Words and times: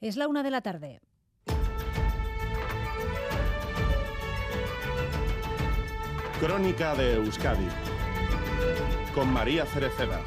Es 0.00 0.16
la 0.16 0.28
una 0.28 0.42
de 0.42 0.50
la 0.50 0.62
tarde. 0.62 1.00
Crónica 6.40 6.94
de 6.94 7.16
Euskadi 7.16 7.68
con 9.14 9.30
María 9.30 9.66
Cereceda. 9.66 10.20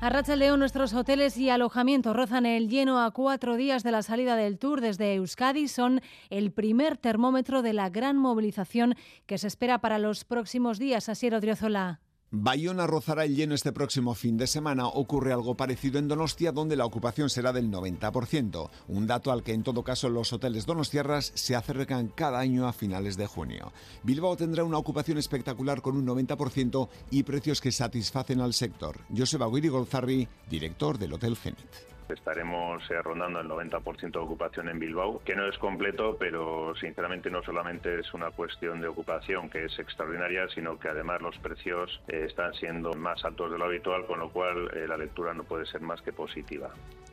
A 0.00 0.08
Racha 0.08 0.34
León, 0.34 0.58
nuestros 0.58 0.92
hoteles 0.92 1.36
y 1.36 1.50
alojamientos 1.50 2.16
rozan 2.16 2.46
el 2.46 2.68
lleno 2.68 3.04
a 3.04 3.12
cuatro 3.12 3.54
días 3.54 3.84
de 3.84 3.92
la 3.92 4.02
salida 4.02 4.34
del 4.34 4.58
Tour 4.58 4.80
desde 4.80 5.14
Euskadi. 5.14 5.68
Son 5.68 6.00
el 6.30 6.50
primer 6.50 6.96
termómetro 6.96 7.62
de 7.62 7.74
la 7.74 7.90
gran 7.90 8.16
movilización 8.16 8.96
que 9.26 9.38
se 9.38 9.46
espera 9.46 9.78
para 9.78 9.98
los 9.98 10.24
próximos 10.24 10.80
días. 10.80 11.08
Así, 11.08 11.28
Odriozola. 11.28 12.00
Bayona 12.32 12.86
rozará 12.86 13.24
el 13.24 13.34
lleno 13.34 13.56
este 13.56 13.72
próximo 13.72 14.14
fin 14.14 14.36
de 14.36 14.46
semana. 14.46 14.86
Ocurre 14.86 15.32
algo 15.32 15.56
parecido 15.56 15.98
en 15.98 16.06
Donostia, 16.06 16.52
donde 16.52 16.76
la 16.76 16.86
ocupación 16.86 17.28
será 17.28 17.52
del 17.52 17.72
90%, 17.72 18.70
un 18.86 19.06
dato 19.08 19.32
al 19.32 19.42
que 19.42 19.52
en 19.52 19.64
todo 19.64 19.82
caso 19.82 20.08
los 20.08 20.32
hoteles 20.32 20.64
donostiarras 20.64 21.32
se 21.34 21.56
acercan 21.56 22.06
cada 22.06 22.38
año 22.38 22.68
a 22.68 22.72
finales 22.72 23.16
de 23.16 23.26
junio. 23.26 23.72
Bilbao 24.04 24.36
tendrá 24.36 24.62
una 24.62 24.78
ocupación 24.78 25.18
espectacular 25.18 25.82
con 25.82 25.96
un 25.96 26.06
90% 26.06 26.88
y 27.10 27.24
precios 27.24 27.60
que 27.60 27.72
satisfacen 27.72 28.40
al 28.40 28.54
sector. 28.54 29.00
Joseba 29.14 29.48
Guiri 29.48 29.66
Golzarri, 29.66 30.28
director 30.48 30.98
del 30.98 31.14
Hotel 31.14 31.36
Zenit. 31.36 31.99
Estaremos 32.10 32.82
eh, 32.90 33.00
rondando 33.02 33.40
el 33.40 33.48
90% 33.48 34.10
de 34.10 34.18
ocupación 34.18 34.68
en 34.68 34.78
Bilbao, 34.78 35.22
que 35.24 35.34
no 35.34 35.46
es 35.46 35.56
completo, 35.58 36.16
pero 36.18 36.74
sinceramente 36.76 37.30
no 37.30 37.42
solamente 37.42 38.00
es 38.00 38.12
una 38.12 38.30
cuestión 38.30 38.80
de 38.80 38.88
ocupación 38.88 39.48
que 39.48 39.64
es 39.64 39.78
extraordinaria, 39.78 40.48
sino 40.54 40.78
que 40.78 40.88
además 40.88 41.22
los 41.22 41.38
precios 41.38 42.00
eh, 42.08 42.26
están 42.28 42.52
siendo 42.54 42.92
más 42.94 43.24
altos 43.24 43.50
de 43.50 43.58
lo 43.58 43.64
habitual, 43.64 44.06
con 44.06 44.18
lo 44.18 44.30
cual 44.30 44.70
eh, 44.74 44.86
la 44.88 44.96
lectura 44.96 45.32
no 45.34 45.44
puede 45.44 45.66
ser 45.66 45.80
más 45.80 46.02
que 46.02 46.12
positiva. 46.12 46.70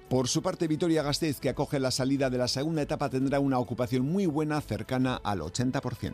Por 0.09 0.27
su 0.27 0.41
parte, 0.41 0.67
Vitoria 0.67 1.03
Gasteiz, 1.03 1.39
que 1.39 1.49
acoge 1.49 1.79
la 1.79 1.91
salida 1.91 2.29
de 2.29 2.37
la 2.37 2.47
segunda 2.47 2.81
etapa, 2.81 3.09
tendrá 3.09 3.39
una 3.39 3.59
ocupación 3.59 4.05
muy 4.05 4.25
buena, 4.25 4.61
cercana 4.61 5.19
al 5.23 5.39
80%. 5.39 6.13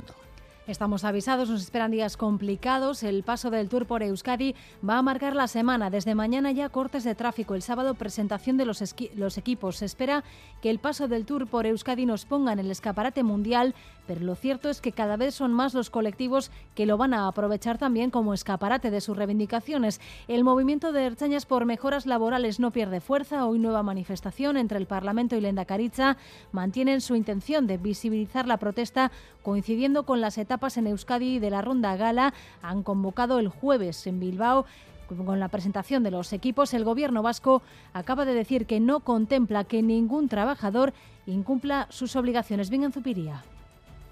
Estamos 0.66 1.04
avisados, 1.04 1.50
nos 1.50 1.62
esperan 1.62 1.92
días 1.92 2.16
complicados. 2.16 3.04
El 3.04 3.24
paso 3.24 3.50
del 3.50 3.68
Tour 3.68 3.86
por 3.86 4.02
Euskadi 4.02 4.56
va 4.88 4.98
a 4.98 5.02
marcar 5.02 5.36
la 5.36 5.50
semana. 5.50 5.90
Desde 5.90 6.16
mañana 6.16 6.54
ya 6.54 6.70
cortes 6.70 7.04
de 7.04 7.16
tráfico. 7.16 7.54
El 7.54 7.62
sábado 7.62 7.96
presentación 7.96 8.56
de 8.56 8.64
los, 8.64 8.82
los 9.18 9.38
equipos. 9.38 9.76
Se 9.76 9.86
espera 9.86 10.24
que 10.62 10.70
el 10.70 10.80
paso 10.80 11.10
del 11.10 11.26
Tour 11.26 11.48
por 11.48 11.66
Euskadi 11.66 12.06
nos 12.06 12.24
ponga 12.24 12.54
en 12.54 12.60
el 12.60 12.72
escaparate 12.72 13.24
mundial, 13.24 13.76
pero 14.08 14.22
lo 14.22 14.36
cierto 14.36 14.70
es 14.70 14.80
que 14.80 14.94
cada 14.94 15.18
vez 15.18 15.36
son 15.36 15.52
más 15.52 15.74
los 15.74 15.90
colectivos 15.90 16.50
que 16.76 16.86
lo 16.86 16.96
van 16.96 17.14
a 17.14 17.28
aprovechar 17.28 17.78
también 17.78 18.10
como 18.10 18.34
escaparate 18.34 18.90
de 18.90 19.02
sus 19.02 19.18
reivindicaciones. 19.18 20.00
El 20.30 20.46
movimiento 20.46 20.94
de 20.94 21.06
Erchañas 21.06 21.46
por 21.46 21.66
mejoras 21.66 22.06
laborales 22.06 22.62
no 22.62 22.72
pierde 22.72 23.02
fuerza. 23.02 23.46
Hoy 23.46 23.60
nueva 23.60 23.84
manifestación 23.84 24.56
entre 24.56 24.78
el 24.78 24.88
Parlamento 24.88 25.36
y 25.36 25.42
Lenda 25.42 25.66
Caritza 25.66 26.16
mantienen 26.54 27.02
su 27.02 27.18
intención 27.18 27.68
de 27.68 27.78
visibilizar 27.78 28.48
la 28.48 28.56
protesta 28.56 29.12
coincidiendo 29.42 30.04
con 30.06 30.22
las 30.22 30.38
etapas 30.38 30.53
etapas 30.54 30.78
en 30.78 30.86
Euskadi 30.86 31.40
de 31.40 31.50
la 31.50 31.64
ronda 31.64 31.96
gala 31.98 32.32
han 32.62 32.84
convocado 32.84 33.40
el 33.40 33.48
jueves 33.48 34.06
en 34.06 34.20
Bilbao 34.20 34.68
con 35.08 35.40
la 35.40 35.48
presentación 35.48 36.04
de 36.04 36.12
los 36.12 36.32
equipos, 36.32 36.76
el 36.76 36.84
gobierno 36.84 37.24
vasco 37.24 37.64
acaba 37.92 38.24
de 38.24 38.36
decir 38.36 38.68
que 38.68 38.80
no 38.80 39.00
contempla 39.00 39.64
que 39.64 39.82
ningún 39.82 40.30
trabajador 40.30 40.94
incumpla 41.26 41.88
sus 41.90 42.16
obligaciones. 42.16 42.72
En 42.72 42.92
Zupiría. 42.92 43.44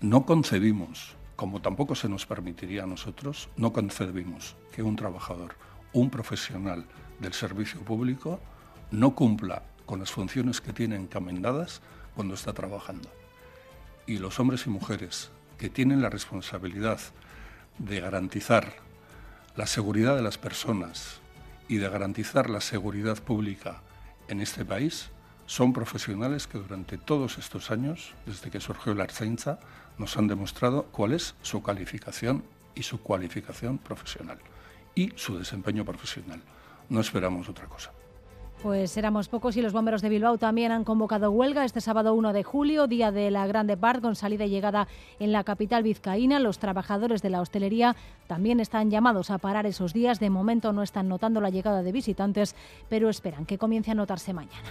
No 0.02 0.26
concebimos, 0.26 1.16
como 1.36 1.62
tampoco 1.62 1.94
se 1.94 2.10
nos 2.10 2.26
permitiría 2.26 2.84
a 2.84 2.88
nosotros, 2.88 3.50
no 3.56 3.72
concebimos 3.72 4.56
que 4.72 4.82
un 4.82 4.96
trabajador, 4.96 5.56
un 5.94 6.10
profesional 6.10 6.86
del 7.20 7.34
servicio 7.34 7.82
público, 7.82 8.40
no 8.90 9.14
cumpla 9.14 9.62
con 9.86 10.00
las 10.00 10.12
funciones 10.12 10.60
que 10.60 10.74
tiene 10.74 10.96
encomendadas 10.96 11.82
cuando 12.16 12.34
está 12.34 12.54
trabajando. 12.54 13.10
Y 14.08 14.18
los 14.18 14.40
hombres 14.40 14.66
y 14.66 14.72
mujeres 14.72 15.32
que 15.62 15.70
tienen 15.70 16.02
la 16.02 16.10
responsabilidad 16.10 17.00
de 17.78 18.00
garantizar 18.00 18.74
la 19.56 19.68
seguridad 19.68 20.16
de 20.16 20.24
las 20.24 20.40
personas 20.40 21.20
y 21.68 21.78
de 21.78 21.88
garantizar 21.88 22.50
la 22.50 22.62
seguridad 22.62 23.22
pública 23.22 23.84
en 24.28 24.42
este 24.42 24.66
país 24.66 25.12
son 25.46 25.72
profesionales 25.72 26.48
que 26.48 26.58
durante 26.58 26.98
todos 26.98 27.38
estos 27.38 27.70
años, 27.70 28.16
desde 28.26 28.50
que 28.50 28.60
surgió 28.60 28.96
la 28.96 29.04
Arzainza, 29.04 29.60
nos 30.00 30.18
han 30.18 30.26
demostrado 30.26 30.86
cuál 30.86 31.14
es 31.14 31.36
su 31.44 31.62
calificación 31.62 32.44
y 32.74 32.82
su 32.82 33.00
cualificación 33.00 33.78
profesional 33.78 34.40
y 34.96 35.14
su 35.16 35.38
desempeño 35.38 35.86
profesional. 35.86 36.42
No 36.90 37.02
esperamos 37.02 37.48
otra 37.50 37.68
cosa. 37.68 37.92
Pues 38.62 38.96
éramos 38.96 39.28
pocos 39.28 39.58
y 39.58 39.62
los 39.64 39.74
bomberos 39.74 40.04
de 40.04 40.10
Bilbao 40.10 40.38
también 40.38 40.72
han 40.72 40.84
convocado 40.84 41.32
huelga 41.32 41.66
este 41.66 41.82
sábado 41.82 42.14
1 42.14 42.32
de 42.32 42.44
julio, 42.44 42.86
día 42.86 43.12
de 43.12 43.32
la 43.32 43.48
Grande 43.48 43.76
Part, 43.76 44.02
con 44.02 44.16
salida 44.16 44.46
y 44.46 44.52
llegada 44.52 44.88
en 45.20 45.32
la 45.32 45.44
capital 45.44 45.82
vizcaína. 45.82 46.40
Los 46.40 46.60
trabajadores 46.60 47.24
de 47.24 47.32
la 47.32 47.42
hostelería 47.42 47.96
también 48.28 48.60
están 48.60 48.92
llamados 48.92 49.32
a 49.32 49.40
parar 49.40 49.66
esos 49.66 49.94
días. 49.94 50.20
De 50.20 50.30
momento 50.30 50.74
no 50.74 50.84
están 50.84 51.10
notando 51.10 51.42
la 51.42 51.50
llegada 51.50 51.82
de 51.82 51.92
visitantes, 51.92 52.56
pero 52.88 53.10
esperan 53.10 53.48
que 53.48 53.58
comience 53.58 53.90
a 53.90 53.96
notarse 53.96 54.32
mañana. 54.32 54.70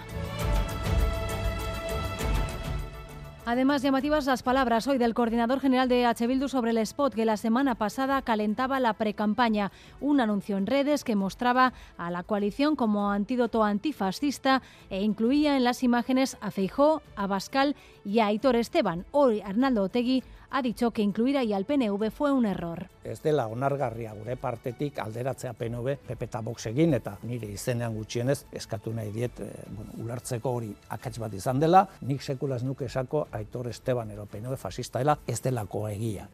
Además, 3.46 3.80
llamativas 3.82 4.26
las 4.26 4.42
palabras 4.42 4.86
hoy 4.86 4.98
del 4.98 5.14
coordinador 5.14 5.60
general 5.60 5.88
de 5.88 6.04
H. 6.04 6.26
Bildu 6.26 6.46
sobre 6.48 6.72
el 6.72 6.78
spot 6.78 7.14
que 7.14 7.24
la 7.24 7.38
semana 7.38 7.74
pasada 7.74 8.20
calentaba 8.20 8.80
la 8.80 8.92
precampaña. 8.92 9.72
Un 10.00 10.20
anuncio 10.20 10.58
en 10.58 10.66
redes 10.66 11.04
que 11.04 11.16
mostraba 11.16 11.72
a 11.96 12.10
la 12.10 12.22
coalición 12.22 12.76
como 12.76 13.10
antídoto 13.10 13.64
antifascista 13.64 14.60
e 14.90 15.02
incluía 15.02 15.56
en 15.56 15.64
las 15.64 15.82
imágenes 15.82 16.36
a 16.42 16.50
Feijó, 16.50 17.02
a 17.16 17.26
Bascal 17.26 17.76
y 18.04 18.20
a 18.20 18.26
Aitor 18.26 18.56
Esteban. 18.56 19.06
Hoy 19.10 19.40
Arnaldo 19.40 19.84
Otegui 19.84 20.22
ha 20.50 20.62
dicho 20.62 20.90
que 20.90 21.02
incluir 21.02 21.38
ahí 21.38 21.52
al 21.52 21.64
PNV 21.64 22.10
fue 22.10 22.32
un 22.32 22.44
error. 22.46 22.88
Ez 23.04 23.22
dela 23.22 23.46
onargarria 23.46 24.12
gure 24.14 24.36
partetik 24.36 24.98
alderatzea 24.98 25.52
PNV 25.54 25.96
PP 26.06 26.28
eta 26.28 26.40
Vox 26.40 26.66
egin 26.66 26.94
eta 26.98 27.16
nire 27.22 27.48
izenean 27.50 27.94
gutxienez 27.94 28.44
eskatu 28.52 28.92
nahi 28.92 29.12
diet 29.14 29.40
e, 29.40 29.48
bueno, 29.70 29.94
ulertzeko 30.04 30.52
hori 30.58 30.74
akats 30.90 31.18
bat 31.22 31.34
izan 31.34 31.60
dela, 31.62 31.86
nik 32.02 32.22
sekulaz 32.22 32.62
nuke 32.64 32.90
esako 32.90 33.28
Aitor 33.32 33.70
Esteban 33.70 34.10
ero 34.10 34.26
PNV 34.26 34.56
fascista 34.58 34.98
dela 34.98 35.18
ez 35.26 35.40
delako 35.42 35.86
egia. 35.88 36.28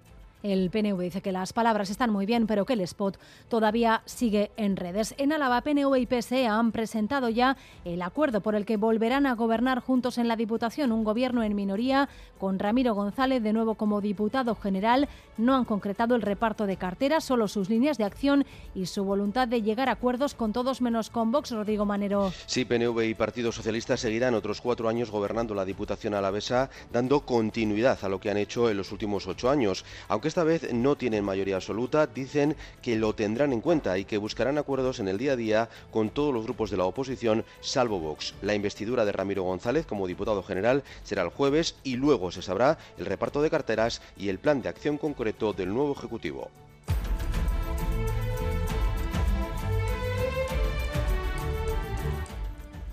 El 0.46 0.70
PNV 0.70 1.00
dice 1.00 1.22
que 1.22 1.32
las 1.32 1.52
palabras 1.52 1.90
están 1.90 2.12
muy 2.12 2.24
bien, 2.24 2.46
pero 2.46 2.64
que 2.64 2.74
el 2.74 2.80
spot 2.82 3.18
todavía 3.48 4.02
sigue 4.04 4.52
en 4.56 4.76
redes. 4.76 5.12
En 5.18 5.32
Álava, 5.32 5.60
PNV 5.60 5.96
y 5.96 6.06
PSE 6.06 6.46
han 6.46 6.70
presentado 6.70 7.28
ya 7.28 7.56
el 7.84 8.00
acuerdo 8.00 8.40
por 8.42 8.54
el 8.54 8.64
que 8.64 8.76
volverán 8.76 9.26
a 9.26 9.34
gobernar 9.34 9.80
juntos 9.80 10.18
en 10.18 10.28
la 10.28 10.36
Diputación, 10.36 10.92
un 10.92 11.02
gobierno 11.02 11.42
en 11.42 11.56
minoría, 11.56 12.08
con 12.38 12.60
Ramiro 12.60 12.94
González 12.94 13.42
de 13.42 13.52
nuevo 13.52 13.74
como 13.74 14.00
diputado 14.00 14.54
general. 14.54 15.08
No 15.36 15.56
han 15.56 15.64
concretado 15.64 16.14
el 16.14 16.22
reparto 16.22 16.66
de 16.66 16.76
carteras, 16.76 17.24
solo 17.24 17.48
sus 17.48 17.68
líneas 17.68 17.98
de 17.98 18.04
acción 18.04 18.46
y 18.72 18.86
su 18.86 19.02
voluntad 19.02 19.48
de 19.48 19.62
llegar 19.62 19.88
a 19.88 19.92
acuerdos 19.92 20.36
con 20.36 20.52
todos 20.52 20.80
menos 20.80 21.10
con 21.10 21.32
Vox, 21.32 21.50
Rodrigo 21.50 21.86
Manero. 21.86 22.32
Sí, 22.46 22.64
PNV 22.64 23.02
y 23.02 23.14
Partido 23.14 23.50
Socialista 23.50 23.96
seguirán 23.96 24.34
otros 24.34 24.60
cuatro 24.60 24.88
años 24.88 25.10
gobernando 25.10 25.56
la 25.56 25.64
Diputación 25.64 26.14
alavesa, 26.14 26.70
dando 26.92 27.22
continuidad 27.22 27.98
a 28.02 28.08
lo 28.08 28.20
que 28.20 28.30
han 28.30 28.36
hecho 28.36 28.70
en 28.70 28.76
los 28.76 28.92
últimos 28.92 29.26
ocho 29.26 29.50
años. 29.50 29.84
Aunque 30.06 30.35
esta 30.36 30.44
vez 30.44 30.70
no 30.74 30.96
tienen 30.96 31.24
mayoría 31.24 31.56
absoluta, 31.56 32.06
dicen 32.06 32.56
que 32.82 32.96
lo 32.96 33.14
tendrán 33.14 33.54
en 33.54 33.62
cuenta 33.62 33.96
y 33.96 34.04
que 34.04 34.18
buscarán 34.18 34.58
acuerdos 34.58 35.00
en 35.00 35.08
el 35.08 35.16
día 35.16 35.32
a 35.32 35.36
día 35.36 35.70
con 35.90 36.10
todos 36.10 36.34
los 36.34 36.44
grupos 36.44 36.70
de 36.70 36.76
la 36.76 36.84
oposición, 36.84 37.42
salvo 37.62 38.00
Vox. 38.00 38.34
La 38.42 38.54
investidura 38.54 39.06
de 39.06 39.12
Ramiro 39.12 39.44
González 39.44 39.86
como 39.86 40.06
diputado 40.06 40.42
general 40.42 40.82
será 41.04 41.22
el 41.22 41.30
jueves 41.30 41.76
y 41.84 41.96
luego 41.96 42.30
se 42.32 42.42
sabrá 42.42 42.76
el 42.98 43.06
reparto 43.06 43.40
de 43.40 43.48
carteras 43.48 44.02
y 44.18 44.28
el 44.28 44.38
plan 44.38 44.60
de 44.60 44.68
acción 44.68 44.98
concreto 44.98 45.54
del 45.54 45.72
nuevo 45.72 45.94
Ejecutivo. 45.96 46.50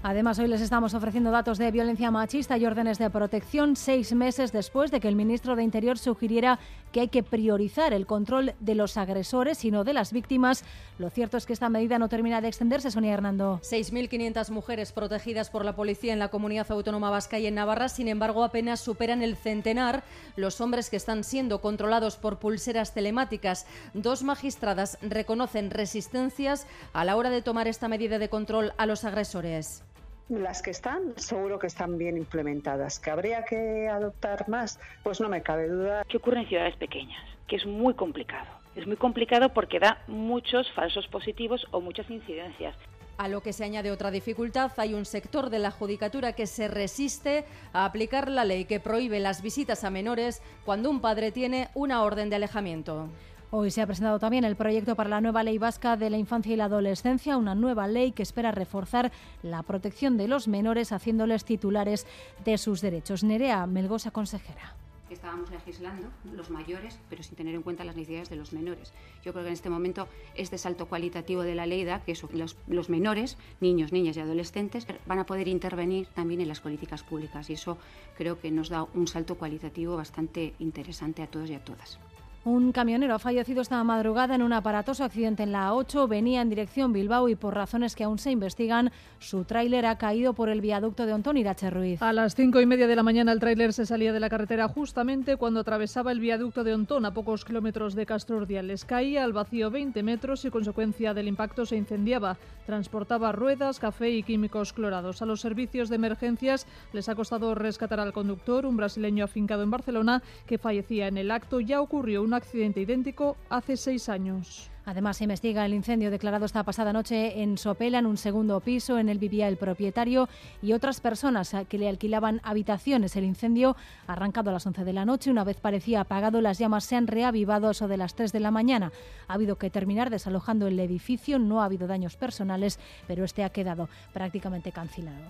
Además, 0.06 0.38
hoy 0.38 0.50
les 0.50 0.60
estamos 0.60 0.94
ofreciendo 0.94 1.32
datos 1.32 1.58
de 1.58 1.72
violencia 1.72 2.12
machista 2.12 2.58
y 2.58 2.66
órdenes 2.66 2.98
de 2.98 3.10
protección 3.10 3.78
seis 3.78 4.12
meses 4.12 4.52
después 4.52 4.92
de 4.92 5.00
que 5.00 5.08
el 5.08 5.16
ministro 5.16 5.56
de 5.56 5.64
Interior 5.64 5.98
sugiriera 5.98 6.60
que 6.92 7.00
hay 7.00 7.08
que 7.08 7.24
priorizar 7.24 7.94
el 7.94 8.06
control 8.06 8.54
de 8.60 8.76
los 8.76 8.98
agresores 8.98 9.64
y 9.64 9.72
no 9.72 9.86
de 9.86 9.94
las 9.94 10.12
víctimas. 10.12 10.66
Lo 11.00 11.10
cierto 11.10 11.38
es 11.38 11.46
que 11.46 11.54
esta 11.54 11.70
medida 11.70 12.00
no 12.00 12.10
termina 12.10 12.42
de 12.42 12.50
extenderse, 12.50 12.92
Sonia 12.92 13.14
Hernando. 13.14 13.62
6.500 13.64 14.50
mujeres 14.50 14.92
protegidas 14.92 15.50
por 15.50 15.64
la 15.64 15.74
policía 15.74 16.12
en 16.12 16.20
la 16.20 16.28
comunidad 16.28 16.70
autónoma 16.70 17.10
vasca 17.10 17.40
y 17.40 17.48
en 17.48 17.56
Navarra, 17.56 17.88
sin 17.88 18.10
embargo, 18.10 18.44
apenas 18.44 18.82
superan 18.82 19.24
el 19.24 19.38
centenar 19.38 20.04
los 20.36 20.60
hombres 20.60 20.90
que 20.90 20.98
están 20.98 21.24
siendo 21.24 21.62
controlados 21.62 22.18
por 22.18 22.40
pulseras 22.40 22.94
telemáticas. 22.94 23.66
Dos 23.94 24.24
magistradas 24.24 24.98
reconocen 25.02 25.72
resistencias 25.72 26.68
a 26.92 27.06
la 27.06 27.16
hora 27.16 27.30
de 27.30 27.42
tomar 27.42 27.70
esta 27.70 27.88
medida 27.88 28.20
de 28.20 28.28
control 28.28 28.74
a 28.78 28.86
los 28.86 29.06
agresores. 29.06 29.82
Las 30.30 30.62
que 30.62 30.72
están, 30.72 31.14
seguro 31.18 31.60
que 31.60 31.68
están 31.68 31.98
bien 31.98 32.18
implementadas. 32.18 33.00
¿Que 33.00 33.12
habría 33.12 33.44
que 33.44 33.90
adoptar 33.90 34.48
más? 34.48 34.80
Pues 35.04 35.20
no 35.20 35.28
me 35.28 35.44
cabe 35.44 35.68
duda. 35.68 36.04
¿Qué 36.08 36.18
ocurre 36.18 36.42
en 36.42 36.48
ciudades 36.48 36.76
pequeñas? 36.78 37.22
Que 37.48 37.58
es 37.58 37.66
muy 37.66 37.94
complicado. 37.94 38.48
Es 38.76 38.88
muy 38.88 38.96
complicado 38.96 39.54
porque 39.54 39.80
da 39.80 40.02
muchos 40.08 40.72
falsos 40.72 41.08
positivos 41.08 41.68
o 41.72 41.82
muchas 41.82 42.10
incidencias. 42.10 42.76
A 43.18 43.28
lo 43.28 43.42
que 43.42 43.54
se 43.54 43.64
añade 43.64 43.92
otra 43.92 44.10
dificultad, 44.10 44.72
hay 44.78 44.96
un 44.96 45.06
sector 45.06 45.50
de 45.52 45.60
la 45.60 45.70
judicatura 45.70 46.34
que 46.34 46.48
se 46.48 46.68
resiste 46.68 47.46
a 47.72 47.86
aplicar 47.86 48.30
la 48.30 48.44
ley 48.46 48.66
que 48.66 48.80
prohíbe 48.80 49.20
las 49.20 49.44
visitas 49.44 49.84
a 49.84 49.92
menores 49.92 50.42
cuando 50.66 50.90
un 50.90 51.00
padre 51.00 51.32
tiene 51.32 51.70
una 51.76 52.02
orden 52.02 52.30
de 52.30 52.38
alejamiento. 52.38 53.10
Hoy 53.56 53.70
se 53.70 53.84
ha 53.84 53.86
presentado 53.86 54.18
también 54.18 54.46
el 54.46 54.56
proyecto 54.56 54.96
para 54.96 55.12
la 55.12 55.22
nueva 55.22 55.44
ley 55.44 55.60
vasca 55.60 55.96
de 55.96 56.10
la 56.10 56.18
infancia 56.18 56.52
y 56.52 56.56
la 56.56 56.66
adolescencia, 56.66 57.38
una 57.38 57.54
nueva 57.54 57.88
ley 57.88 58.12
que 58.12 58.24
espera 58.24 58.52
reforzar 58.52 59.12
la 59.44 59.62
protección 59.62 60.18
de 60.18 60.28
los 60.28 60.48
menores 60.48 60.92
haciéndoles 60.92 61.46
titulares 61.46 62.08
de 62.44 62.58
sus 62.58 62.82
derechos. 62.82 63.24
Nerea 63.24 63.68
Melgosa, 63.68 64.10
consejera 64.10 64.76
estábamos 65.12 65.52
legislando 65.52 66.08
los 66.34 66.50
mayores, 66.50 66.98
pero 67.08 67.22
sin 67.22 67.36
tener 67.36 67.54
en 67.54 67.62
cuenta 67.62 67.84
las 67.84 67.96
necesidades 67.96 68.32
de 68.32 68.36
los 68.36 68.52
menores. 68.52 68.92
Yo 69.24 69.32
creo 69.32 69.44
que 69.44 69.50
en 69.50 69.54
este 69.54 69.70
momento 69.70 70.08
este 70.34 70.58
salto 70.58 70.88
cualitativo 70.88 71.44
de 71.44 71.54
la 71.54 71.68
ley 71.68 71.84
da 71.84 72.02
que 72.04 72.18
los, 72.34 72.58
los, 72.66 72.90
menores, 72.90 73.38
niños, 73.62 73.92
niñas 73.92 74.18
y 74.18 74.22
adolescentes, 74.22 74.88
van 75.06 75.20
a 75.20 75.28
poder 75.28 75.48
intervenir 75.48 76.08
también 76.08 76.42
en 76.42 76.48
las 76.48 76.62
políticas 76.62 77.04
públicas 77.04 77.52
y 77.52 77.54
eso 77.54 77.78
creo 78.18 78.40
que 78.40 78.50
nos 78.50 78.70
da 78.70 78.88
un 78.96 79.06
salto 79.06 79.36
cualitativo 79.36 79.96
bastante 79.96 80.56
interesante 80.58 81.22
a 81.22 81.28
todos 81.28 81.52
y 81.52 81.54
a 81.54 81.64
todas. 81.64 82.00
Un 82.46 82.74
camionero 82.74 83.16
ha 83.16 83.20
fallecido 83.20 83.62
esta 83.62 83.82
madrugada 83.86 84.36
en 84.36 84.42
un 84.42 84.52
aparatoso 84.52 85.06
accidente 85.06 85.44
en 85.44 85.54
la 85.54 85.72
A8. 85.72 86.10
Venía 86.10 86.42
en 86.42 86.50
dirección 86.50 86.92
Bilbao 86.92 87.30
y 87.30 87.36
por 87.36 87.56
razones 87.56 87.96
que 87.96 88.04
aún 88.04 88.20
se 88.20 88.32
investigan, 88.32 88.92
su 89.20 89.46
tráiler 89.46 89.86
ha 89.86 89.98
caído 89.98 90.34
por 90.34 90.50
el 90.50 90.60
viaducto 90.60 91.06
de 91.06 91.14
Ontón 91.14 91.38
Irache 91.38 91.70
Ruiz. 91.70 92.02
A 92.02 92.12
las 92.12 92.36
cinco 92.36 92.60
y 92.60 92.66
media 92.66 92.86
de 92.86 92.98
la 92.98 93.04
mañana 93.04 93.32
el 93.32 93.40
tráiler 93.40 93.72
se 93.72 93.86
salía 93.86 94.12
de 94.12 94.20
la 94.20 94.30
carretera 94.30 94.68
justamente 94.68 95.38
cuando 95.38 95.62
atravesaba 95.62 96.12
el 96.12 96.20
viaducto 96.20 96.66
de 96.66 96.74
Ontón 96.74 97.06
a 97.06 97.14
pocos 97.14 97.46
kilómetros 97.46 97.96
de 97.96 98.06
Castro 98.06 98.36
Urdiales. 98.36 98.84
Caía 98.84 99.24
al 99.24 99.32
vacío 99.32 99.72
20 99.72 100.04
metros 100.04 100.44
y 100.44 100.50
consecuencia 100.50 101.14
del 101.14 101.30
impacto 101.30 101.66
se 101.66 101.78
incendiaba. 101.78 102.36
Transportaba 102.66 103.32
ruedas, 103.32 103.80
café 103.80 104.10
y 104.10 104.22
químicos 104.22 104.74
clorados. 104.74 105.22
A 105.22 105.26
los 105.26 105.40
servicios 105.40 105.88
de 105.88 105.96
emergencias 105.96 106.68
les 106.92 107.08
ha 107.08 107.16
costado 107.16 107.56
rescatar 107.56 108.02
al 108.02 108.12
conductor, 108.12 108.66
un 108.66 108.76
brasileño 108.76 109.24
afincado 109.24 109.64
en 109.64 109.72
Barcelona, 109.72 110.22
que 110.46 110.58
fallecía 110.58 111.08
en 111.08 111.18
el 111.18 111.32
acto. 111.32 111.62
Ya 111.62 111.80
ocurrió 111.80 112.33
un 112.34 112.38
accidente 112.38 112.82
idéntico 112.82 113.38
hace 113.48 113.78
seis 113.78 114.10
años. 114.10 114.72
Además, 114.86 115.18
se 115.18 115.26
investiga 115.26 115.66
el 115.68 115.74
incendio 115.74 116.10
declarado 116.10 116.46
esta 116.46 116.64
pasada 116.64 116.92
noche 116.92 117.44
en 117.44 117.60
Sopela, 117.60 118.00
en 118.00 118.08
un 118.08 118.18
segundo 118.18 118.60
piso. 118.60 118.98
En 118.98 119.08
el 119.08 119.20
vivía 119.20 119.48
el 119.48 119.56
propietario 119.56 120.28
y 120.62 120.74
otras 120.74 121.00
personas 121.00 121.56
que 121.70 121.78
le 121.78 121.88
alquilaban 121.88 122.42
habitaciones. 122.44 123.16
El 123.16 123.24
incendio 123.24 123.76
ha 124.08 124.14
arrancado 124.14 124.50
a 124.50 124.54
las 124.54 124.66
11 124.66 124.84
de 124.84 124.94
la 124.94 125.06
noche. 125.06 125.30
Una 125.30 125.44
vez 125.44 125.60
parecía 125.60 126.02
apagado, 126.02 126.42
las 126.42 126.58
llamas 126.58 126.86
se 126.86 126.96
han 126.96 127.06
reavivado 127.06 127.68
a 127.68 127.72
eso 127.72 127.88
de 127.88 127.98
las 127.98 128.16
3 128.16 128.32
de 128.32 128.40
la 128.40 128.50
mañana. 128.50 128.92
Ha 129.28 129.36
habido 129.36 129.58
que 129.58 129.70
terminar 129.70 130.10
desalojando 130.10 130.66
el 130.66 130.80
edificio. 130.80 131.38
No 131.38 131.62
ha 131.62 131.66
habido 131.66 131.86
daños 131.86 132.18
personales, 132.18 132.80
pero 133.08 133.24
este 133.26 133.44
ha 133.44 133.52
quedado 133.52 133.90
prácticamente 134.12 134.72
cancelado. 134.72 135.22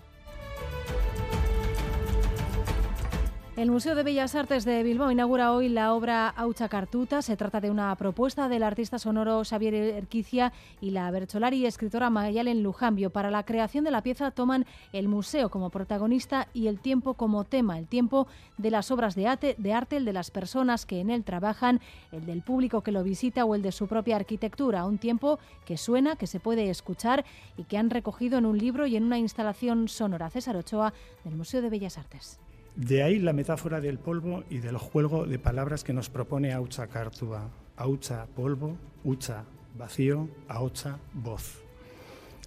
El 3.56 3.70
Museo 3.70 3.94
de 3.94 4.02
Bellas 4.02 4.34
Artes 4.34 4.66
de 4.66 4.82
Bilbao 4.82 5.12
inaugura 5.12 5.54
hoy 5.54 5.70
la 5.70 5.94
obra 5.94 6.28
Aucha 6.28 6.70
Cartuta. 6.70 7.22
Se 7.22 7.38
trata 7.38 7.62
de 7.62 7.70
una 7.70 7.96
propuesta 7.96 8.50
del 8.50 8.64
artista 8.64 8.98
sonoro 8.98 9.44
Xavier 9.44 9.76
Erquicia 9.76 10.52
y 10.82 10.90
la 10.90 11.12
bercholari 11.12 11.58
y 11.58 11.68
escritora 11.68 12.10
Mayalen 12.10 12.64
Lujambio. 12.64 13.12
Para 13.12 13.30
la 13.30 13.44
creación 13.44 13.84
de 13.84 13.92
la 13.92 14.02
pieza 14.02 14.32
toman 14.32 14.66
el 14.92 15.08
museo 15.08 15.50
como 15.50 15.70
protagonista 15.70 16.48
y 16.52 16.66
el 16.66 16.80
tiempo 16.80 17.14
como 17.14 17.44
tema, 17.44 17.78
el 17.78 17.86
tiempo 17.86 18.28
de 18.58 18.72
las 18.72 18.90
obras 18.90 19.14
de 19.14 19.28
arte, 19.28 19.56
de 19.60 19.72
arte, 19.72 19.98
el 19.98 20.06
de 20.06 20.14
las 20.14 20.32
personas 20.32 20.88
que 20.88 21.00
en 21.00 21.12
él 21.12 21.24
trabajan, 21.24 21.80
el 22.12 22.26
del 22.26 22.42
público 22.42 22.82
que 22.82 22.92
lo 22.92 23.04
visita 23.04 23.46
o 23.46 23.54
el 23.54 23.62
de 23.62 23.72
su 23.72 23.86
propia 23.86 24.16
arquitectura. 24.16 24.84
Un 24.88 24.98
tiempo 24.98 25.38
que 25.64 25.78
suena, 25.78 26.16
que 26.16 26.26
se 26.26 26.40
puede 26.40 26.72
escuchar 26.72 27.24
y 27.56 27.66
que 27.66 27.78
han 27.78 27.92
recogido 27.92 28.40
en 28.40 28.48
un 28.48 28.58
libro 28.58 28.88
y 28.88 28.96
en 28.96 29.04
una 29.04 29.20
instalación 29.20 29.90
sonora. 29.90 30.32
César 30.32 30.58
Ochoa 30.58 30.92
del 31.24 31.36
Museo 31.36 31.62
de 31.62 31.70
Bellas 31.70 32.00
Artes. 32.00 32.40
De 32.76 33.04
ahí 33.04 33.20
la 33.20 33.34
metáfora 33.34 33.80
del 33.82 34.00
polvo 34.00 34.44
y 34.50 34.58
del 34.58 34.78
juego 34.78 35.26
de 35.26 35.38
palabras 35.38 35.84
que 35.84 35.94
nos 35.94 36.10
propone 36.10 36.54
Aucha 36.54 36.88
Cartúa. 36.88 37.50
Aucha, 37.78 38.26
polvo, 38.36 38.78
Ucha, 39.04 39.44
vacío, 39.78 40.28
Aucha, 40.48 40.98
voz. 41.14 41.62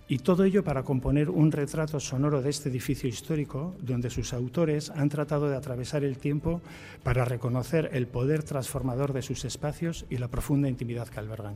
Y 0.08 0.18
todo 0.18 0.42
ello 0.42 0.64
para 0.64 0.82
componer 0.82 1.30
un 1.30 1.52
retrato 1.52 2.00
sonoro 2.00 2.42
de 2.42 2.50
este 2.50 2.70
edificio 2.70 3.08
histórico, 3.08 3.76
donde 3.80 4.10
sus 4.10 4.32
autores 4.32 4.90
han 4.90 5.08
tratado 5.08 5.48
de 5.48 5.56
atravesar 5.56 6.02
el 6.02 6.18
tiempo 6.18 6.60
para 7.04 7.24
reconocer 7.24 7.90
el 7.92 8.08
poder 8.08 8.42
transformador 8.42 9.12
de 9.12 9.22
sus 9.22 9.44
espacios 9.44 10.06
y 10.10 10.18
la 10.18 10.28
profunda 10.28 10.68
intimidad 10.68 11.08
que 11.08 11.20
albergan. 11.20 11.54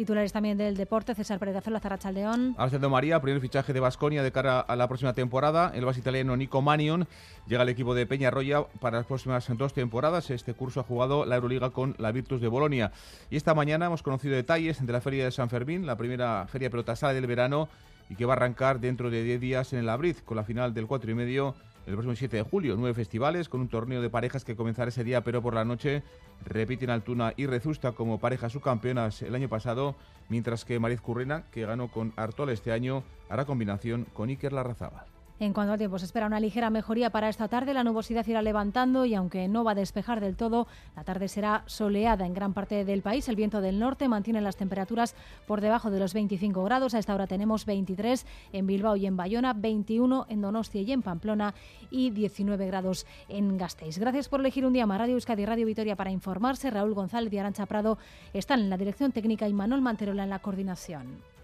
Titulares 0.00 0.32
también 0.32 0.56
del 0.56 0.78
deporte, 0.78 1.14
César 1.14 1.38
Pérez 1.38 1.52
de 1.52 1.58
Azul, 1.58 1.78
Zarrachaldeón. 1.78 2.54
Alcedo 2.56 2.88
María, 2.88 3.20
primer 3.20 3.38
fichaje 3.38 3.74
de 3.74 3.80
Basconia 3.80 4.22
de 4.22 4.32
cara 4.32 4.58
a 4.58 4.74
la 4.74 4.88
próxima 4.88 5.12
temporada. 5.12 5.72
El 5.74 5.84
base 5.84 6.00
italiano 6.00 6.34
Nico 6.38 6.62
Manion 6.62 7.06
llega 7.46 7.60
al 7.60 7.68
equipo 7.68 7.94
de 7.94 8.06
Peña 8.06 8.30
Roya 8.30 8.64
para 8.80 8.96
las 8.96 9.06
próximas 9.06 9.46
dos 9.58 9.74
temporadas. 9.74 10.30
Este 10.30 10.54
curso 10.54 10.80
ha 10.80 10.84
jugado 10.84 11.26
la 11.26 11.36
Euroliga 11.36 11.68
con 11.68 11.96
la 11.98 12.12
Virtus 12.12 12.40
de 12.40 12.48
Bolonia. 12.48 12.92
Y 13.28 13.36
esta 13.36 13.52
mañana 13.52 13.84
hemos 13.84 14.02
conocido 14.02 14.34
detalles 14.34 14.86
de 14.86 14.90
la 14.90 15.02
Feria 15.02 15.26
de 15.26 15.32
San 15.32 15.50
Fermín, 15.50 15.84
la 15.84 15.98
primera 15.98 16.46
feria 16.48 16.70
pelotasal 16.70 17.14
del 17.14 17.26
verano 17.26 17.68
y 18.08 18.16
que 18.16 18.24
va 18.24 18.32
a 18.32 18.36
arrancar 18.36 18.80
dentro 18.80 19.10
de 19.10 19.22
10 19.22 19.38
días 19.38 19.72
en 19.74 19.80
el 19.80 19.88
Abriz 19.90 20.22
con 20.22 20.38
la 20.38 20.44
final 20.44 20.72
del 20.72 20.86
4 20.86 21.10
y 21.10 21.14
medio 21.14 21.54
el 21.86 21.94
próximo 21.94 22.14
7 22.14 22.36
de 22.36 22.42
julio. 22.42 22.76
Nueve 22.76 22.94
festivales 22.94 23.48
con 23.48 23.60
un 23.60 23.68
torneo 23.68 24.02
de 24.02 24.10
parejas 24.10 24.44
que 24.44 24.56
comenzará 24.56 24.88
ese 24.88 25.04
día, 25.04 25.22
pero 25.22 25.42
por 25.42 25.54
la 25.54 25.64
noche 25.64 26.02
repiten 26.44 26.90
Altuna 26.90 27.34
y 27.36 27.46
Rezusta 27.46 27.92
como 27.92 28.18
parejas 28.18 28.52
subcampeonas 28.52 29.22
el 29.22 29.34
año 29.34 29.48
pasado, 29.48 29.96
mientras 30.28 30.64
que 30.64 30.78
Mariz 30.78 31.00
Currena, 31.00 31.44
que 31.50 31.66
ganó 31.66 31.88
con 31.88 32.12
Artol 32.16 32.50
este 32.50 32.72
año, 32.72 33.02
hará 33.28 33.44
combinación 33.44 34.06
con 34.12 34.28
Iker 34.28 34.52
Larrazábal. 34.52 35.19
En 35.40 35.54
cuanto 35.54 35.72
al 35.72 35.78
tiempo, 35.78 35.98
se 35.98 36.04
espera 36.04 36.26
una 36.26 36.38
ligera 36.38 36.68
mejoría 36.68 37.08
para 37.08 37.30
esta 37.30 37.48
tarde. 37.48 37.72
La 37.72 37.82
nubosidad 37.82 38.26
irá 38.26 38.42
levantando 38.42 39.06
y 39.06 39.14
aunque 39.14 39.48
no 39.48 39.64
va 39.64 39.70
a 39.70 39.74
despejar 39.74 40.20
del 40.20 40.36
todo, 40.36 40.66
la 40.94 41.02
tarde 41.02 41.28
será 41.28 41.62
soleada 41.64 42.26
en 42.26 42.34
gran 42.34 42.52
parte 42.52 42.84
del 42.84 43.00
país. 43.00 43.26
El 43.26 43.36
viento 43.36 43.62
del 43.62 43.78
norte 43.78 44.06
mantiene 44.06 44.42
las 44.42 44.58
temperaturas 44.58 45.14
por 45.46 45.62
debajo 45.62 45.90
de 45.90 45.98
los 45.98 46.12
25 46.12 46.62
grados. 46.62 46.92
A 46.92 46.98
esta 46.98 47.14
hora 47.14 47.26
tenemos 47.26 47.64
23 47.64 48.26
en 48.52 48.66
Bilbao 48.66 48.96
y 48.96 49.06
en 49.06 49.16
Bayona, 49.16 49.54
21 49.54 50.26
en 50.28 50.42
Donostia 50.42 50.82
y 50.82 50.92
en 50.92 51.00
Pamplona 51.00 51.54
y 51.90 52.10
19 52.10 52.66
grados 52.66 53.06
en 53.30 53.56
Gasteiz. 53.56 53.98
Gracias 53.98 54.28
por 54.28 54.40
elegir 54.40 54.66
un 54.66 54.74
día 54.74 54.84
más 54.84 54.98
Radio 54.98 55.14
Euskadi 55.14 55.44
y 55.44 55.46
Radio 55.46 55.64
Vitoria 55.64 55.96
para 55.96 56.10
informarse. 56.10 56.68
Raúl 56.68 56.92
González 56.92 57.32
y 57.32 57.38
Arancha 57.38 57.64
Prado 57.64 57.96
están 58.34 58.60
en 58.60 58.68
la 58.68 58.76
dirección 58.76 59.10
técnica 59.10 59.48
y 59.48 59.54
Manuel 59.54 59.80
Manterola 59.80 60.24
en 60.24 60.30
la 60.30 60.40
coordinación. 60.40 61.39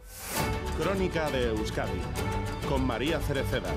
Crónica 0.78 1.30
de 1.30 1.48
Euskadi 1.48 2.00
con 2.68 2.86
María 2.86 3.20
Cereceda. 3.20 3.70